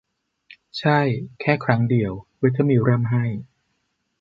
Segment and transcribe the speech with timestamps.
[0.77, 0.99] ใช่
[1.39, 3.25] แค่ครั้งเดียว เวเธอมิลล์ร่ำไห้